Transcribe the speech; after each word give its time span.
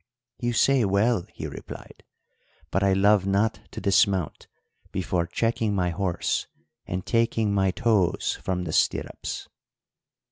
"'You 0.39 0.51
say 0.53 0.83
well,' 0.83 1.27
he 1.31 1.45
replied; 1.45 2.03
'but 2.71 2.81
I 2.81 2.93
love 2.93 3.27
not 3.27 3.59
to 3.69 3.79
dismount 3.79 4.47
before 4.91 5.27
checking 5.27 5.75
my 5.75 5.91
horse 5.91 6.47
and 6.87 7.05
taking 7.05 7.53
my 7.53 7.69
toes 7.69 8.35
from 8.41 8.63
the 8.63 8.73
stirrups.' 8.73 9.47